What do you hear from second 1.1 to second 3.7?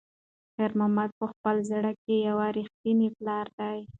په خپل زړه کې یو رښتینی پلار